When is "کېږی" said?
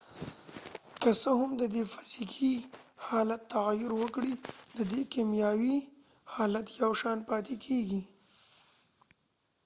7.65-8.01